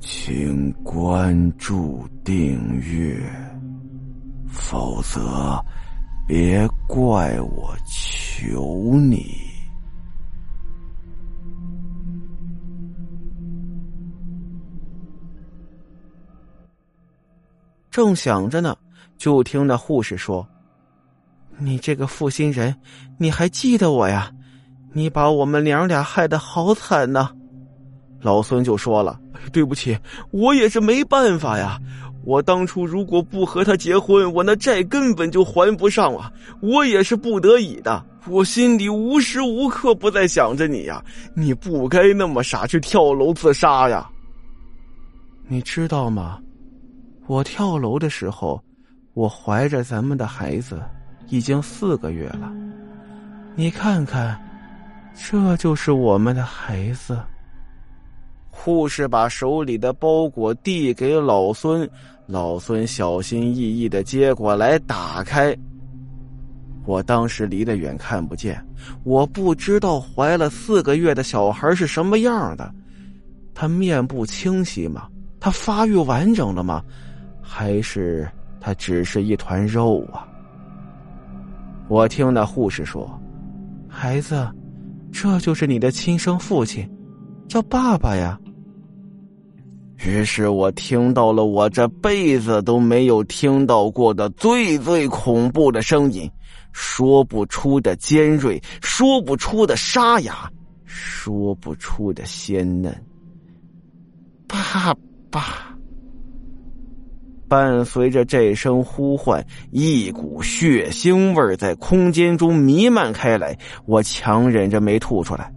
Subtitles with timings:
[0.00, 3.20] 请关注订阅，
[4.48, 5.62] 否则
[6.26, 9.26] 别怪我求你。
[17.90, 18.74] 正想着呢，
[19.18, 20.46] 就听那护士说
[21.58, 22.74] ：“你这个负心人，
[23.18, 24.32] 你还记得我呀？
[24.92, 27.30] 你把我们娘俩害得好惨呐！”
[28.20, 29.18] 老孙就说了
[29.52, 29.96] ：“对不起，
[30.30, 31.78] 我也是没办法呀。
[32.24, 36.30] 我当初如果不和他结婚，我那债根本就还不上啊。
[36.60, 38.04] 我也是不得已的。
[38.28, 41.02] 我心里无时无刻不在想着你呀。
[41.34, 44.06] 你不该那么傻去跳楼自杀呀。
[45.48, 46.38] 你知道吗？”
[47.26, 48.60] 我跳楼的时候，
[49.14, 50.82] 我怀着咱们的孩子，
[51.28, 52.52] 已经四个月了。
[53.54, 54.38] 你看看，
[55.14, 57.18] 这就是我们的孩子。
[58.62, 61.88] 护士把手里的包裹递给老孙，
[62.26, 65.56] 老孙小心翼翼的接过来，打开。
[66.84, 68.62] 我当时离得远，看不见，
[69.02, 72.70] 我不知道怀了四个月的小孩是什么样的。
[73.54, 75.08] 他面部清晰吗？
[75.40, 76.82] 他发育完整了吗？
[77.40, 78.30] 还是
[78.60, 80.28] 他只是一团肉啊！
[81.88, 83.10] 我听那护士说
[83.88, 84.46] ：“孩子，
[85.10, 86.86] 这就是你的亲生父亲，
[87.48, 88.38] 叫爸爸呀。”
[90.04, 96.30] 于是我听到了我这辈子都没有听到过的最最恐怖的声音，
[96.72, 100.50] 说不出的尖锐，说不出的沙哑，
[100.86, 102.90] 说不出的鲜嫩。
[104.48, 104.94] 爸
[105.30, 105.66] 爸。
[107.46, 113.58] 伴随着这声呼唤，一股血腥味在空间中弥漫开来。
[113.86, 115.52] 我强忍着没吐出来，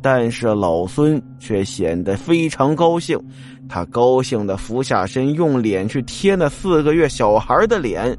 [0.00, 3.18] 但是老孙却显得非常高兴。
[3.68, 8.16] 他高兴的俯下身，用脸去贴那四个月小孩的脸。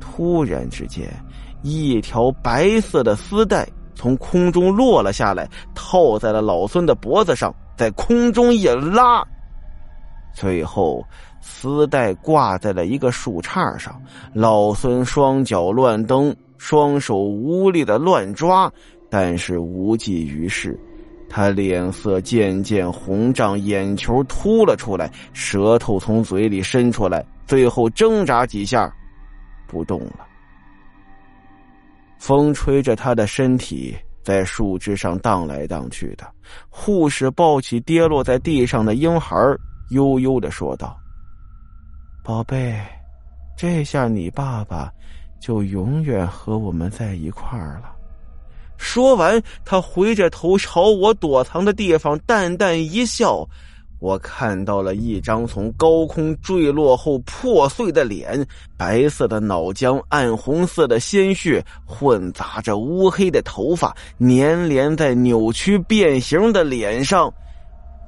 [0.00, 1.08] 突然之间，
[1.62, 9.26] 一条白色的丝带从空中落了下来，套在了老孙的脖子上，在空中一拉，
[10.34, 11.04] 最后。
[11.46, 14.00] 丝带挂在了一个树杈上，
[14.32, 18.72] 老孙双脚乱蹬，双手无力的乱抓，
[19.10, 20.74] 但是无济于事。
[21.36, 28.88] 他脸色渐渐红胀，眼球凸了出来，舌头从嘴里伸出来，最后挣扎几下，
[29.66, 30.24] 不动了。
[32.20, 36.24] 风吹着他的身体在树枝上荡来荡去的。
[36.68, 39.36] 护士抱起跌落在地上的婴孩，
[39.90, 40.96] 悠悠的说道。
[42.22, 42.80] 宝贝，
[43.56, 44.88] 这下你爸爸
[45.40, 47.93] 就永远和我们在一块儿了。
[48.76, 53.46] 说完，他回着头朝我躲藏的地方淡淡一笑。
[54.00, 58.46] 我看到了一张从高空坠落后破碎的脸，
[58.76, 67.32] 白色的脑浆，暗红色的鲜血，混杂着乌黑的头发，粘连在扭曲变形的脸上。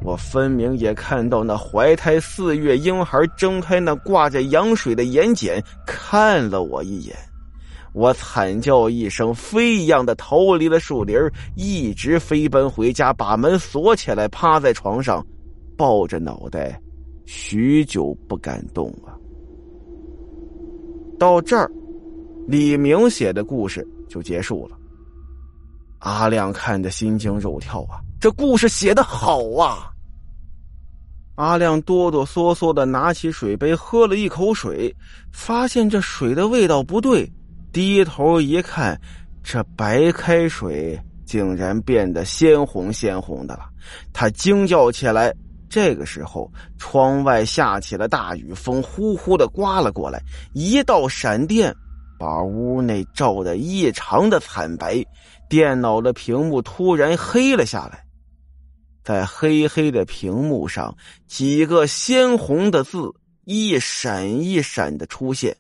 [0.03, 7.17] 我分明也看到那怀胎四月婴孩睁开那挂着羊水的眼睑，看了我一眼。
[7.97, 11.17] 我惨叫一声，飞一样的逃离了树林，
[11.55, 15.27] 一直飞奔回家，把门锁起来，趴在床上，
[15.79, 16.79] 抱着脑袋，
[17.25, 19.17] 许久不敢动啊。
[21.19, 21.73] 到这儿，
[22.47, 24.77] 李明写的故事就结束了。
[26.01, 27.97] 阿亮看着心惊肉跳啊。
[28.21, 29.91] 这故事写的好啊！
[31.37, 34.95] 阿亮哆哆嗦嗦的拿起水杯喝了一口水，
[35.33, 37.27] 发现这水的味道不对，
[37.77, 38.99] 低头一看，
[39.45, 43.69] 这白开水竟然变得鲜红鲜红的了。
[44.15, 45.31] 他惊叫起来。
[45.69, 50.23] 这个时候，窗外下起了大雨，风呼呼的刮了过来，
[50.55, 51.71] 一道闪电
[52.19, 55.05] 把屋内照得异常的惨白，
[55.47, 58.07] 电脑的屏幕突然黑了下来。
[59.05, 60.97] 在黑黑的屏幕上，
[61.27, 63.13] 几个鲜红的字
[63.45, 65.55] 一闪一闪的出现。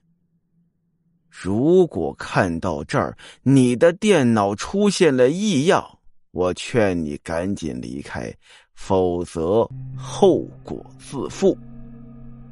[1.39, 5.85] 如果看到这儿，你的电脑出现了异样，
[6.31, 8.33] 我劝你赶紧离开，
[8.75, 11.55] 否则后果自负。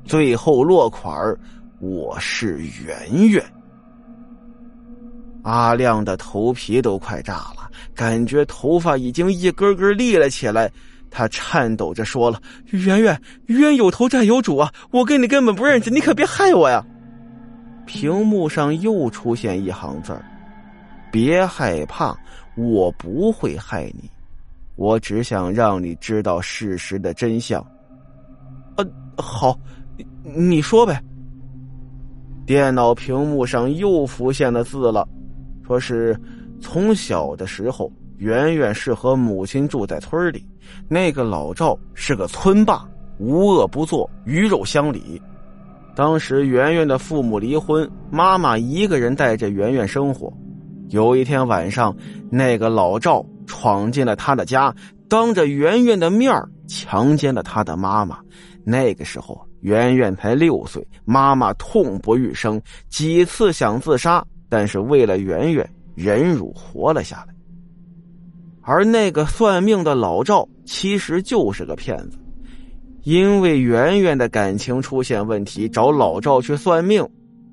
[0.04, 1.38] 最后落款儿
[1.80, 3.42] 我是圆圆。
[5.44, 7.70] 阿亮的头皮都快炸了。
[7.94, 10.70] 感觉头发已经一根根立了起来，
[11.10, 12.38] 他颤抖着说了
[12.68, 14.70] ：“圆圆，冤有头债有主啊！
[14.90, 16.84] 我跟你根本不认识，你可别害我呀！”
[17.86, 20.24] 屏幕上又出现一行字儿
[21.12, 22.16] ：“别害怕，
[22.56, 24.10] 我不会害你，
[24.76, 27.60] 我只想让你知道事实的真相。”
[28.76, 28.84] 啊，
[29.16, 29.58] 好，
[30.22, 31.00] 你说呗。
[32.46, 35.08] 电脑屏幕上又浮现了字了，
[35.66, 36.18] 说是
[36.60, 40.46] 从小的时候，圆圆是和母亲住在村里，
[40.88, 42.86] 那个老赵是个村霸，
[43.18, 45.22] 无恶不作，鱼肉乡里。
[45.94, 50.32] 当时圆圆的父母离婚，妈妈一个人带着圆圆生活。
[50.90, 51.96] 有一天晚上，
[52.30, 54.74] 那个老赵闯进了他的家，
[55.08, 56.34] 当着圆圆的面
[56.66, 58.18] 强奸了他的妈妈。
[58.64, 59.40] 那个时候。
[59.64, 67.34] 圆圆才六岁，妈妈痛不欲生，几次想自杀，但是为了圆圆忍辱活了下来。
[68.60, 72.18] 而那个算命的老赵其实就是个骗子，
[73.04, 77.06] 因为圆圆的感情出现问题，找老赵去算命，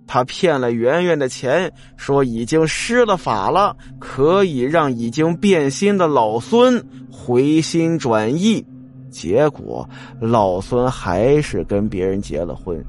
[0.08, 6.82] 他骗了圆圆的钱，说已经施了法了，可以让已经变心的老孙
[7.12, 8.66] 回心转意。
[9.10, 9.88] 结果
[10.22, 12.82] 老孙还是跟别人结了婚。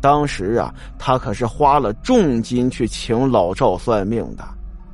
[0.00, 4.44] 当时啊，他可是花了重金去请老赵算命的，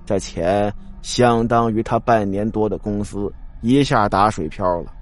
[0.05, 0.71] 这钱
[1.01, 3.33] 相当于他半年多的工资，
[3.63, 4.93] 一下打水漂了。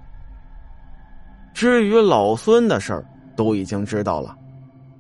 [1.58, 4.32] 至于老孙的事儿，都已经知道了。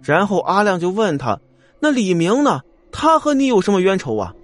[0.02, 1.38] 然后阿亮就问他
[1.78, 2.60] ：“那李明呢？
[2.90, 4.34] 他和你有什么冤仇啊？”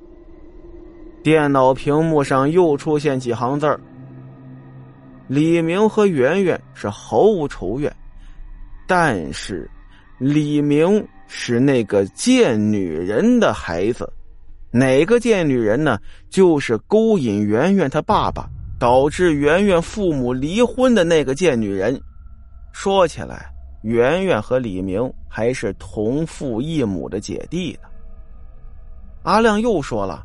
[1.24, 3.80] 电脑屏幕上又出现几行字儿。
[5.26, 7.92] 李明和圆圆是毫无仇怨，
[8.86, 9.68] 但是
[10.18, 14.08] 李明是那个贱女人的孩子。
[14.70, 15.98] 哪个贱女人呢？
[16.30, 18.48] 就是勾引圆圆他爸爸，
[18.84, 21.98] 导致圆圆父母离婚的那个贱女人。
[22.70, 23.50] 说起来，
[23.82, 27.88] 圆圆和李明还是同父异母的姐弟呢。
[29.22, 30.22] 阿亮又说了：“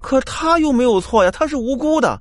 [0.00, 2.18] 可他又没有错呀，他是无辜的。”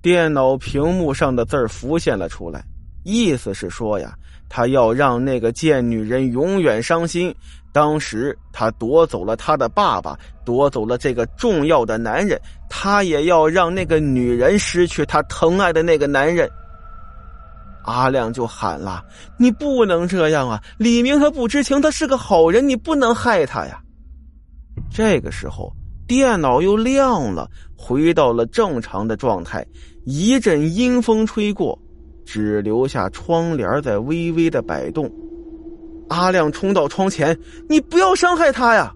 [0.00, 2.64] 电脑屏幕上的字浮现了出来，
[3.06, 4.12] 意思是说呀，
[4.48, 7.32] 他要让那个贱女人永远伤心。
[7.72, 16.50] 当时他夺走了他的爸爸，夺走了这个重要的男人，他也要让那个女人失去他疼爱的那个男人。
[17.84, 19.04] 阿亮就喊了
[19.38, 20.60] ：“你不能这样啊！
[20.76, 23.80] 李明他不知情，他是个好人，你不能害他呀！”
[24.90, 25.72] 这个时候，
[26.08, 29.64] 电脑又亮了，回到了正常的状态。
[30.04, 31.78] 一阵阴风吹过，
[32.26, 35.10] 只留下窗帘在微微的摆动。
[36.08, 37.38] 阿亮冲到窗前
[37.70, 38.92] ：“你不要伤害他呀！”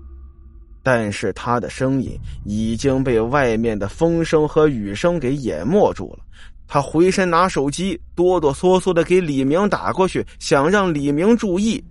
[0.82, 6.18] 但是他的声音已经被外面的风声和雨声给淹没住了。
[6.66, 11.82] 他回身拿手机，哆哆嗦嗦的给李明打过去，想让李明注意。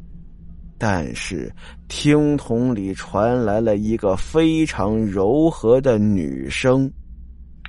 [0.77, 1.53] 但是
[1.89, 6.91] 听筒里传来了一个非常柔和的女声：“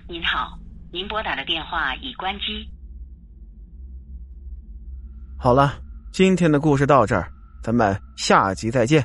[0.09, 0.59] 您好。”
[0.93, 2.69] 您拨打的电话已关机。
[5.43, 5.73] 好了，
[6.13, 7.27] 今天的故事到这儿，
[7.63, 9.03] 咱们下集再见。